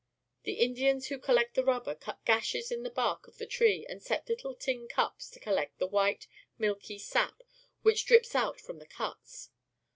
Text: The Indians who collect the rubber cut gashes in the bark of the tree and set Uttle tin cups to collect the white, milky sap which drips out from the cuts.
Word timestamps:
The 0.45 0.53
Indians 0.53 1.09
who 1.09 1.19
collect 1.19 1.53
the 1.53 1.63
rubber 1.63 1.93
cut 1.93 2.25
gashes 2.25 2.71
in 2.71 2.81
the 2.81 2.89
bark 2.89 3.27
of 3.27 3.37
the 3.37 3.45
tree 3.45 3.85
and 3.87 4.01
set 4.01 4.25
Uttle 4.25 4.57
tin 4.57 4.87
cups 4.87 5.29
to 5.29 5.39
collect 5.39 5.77
the 5.77 5.85
white, 5.85 6.25
milky 6.57 6.97
sap 6.97 7.43
which 7.83 8.07
drips 8.07 8.33
out 8.33 8.59
from 8.59 8.79
the 8.79 8.87
cuts. 8.87 9.51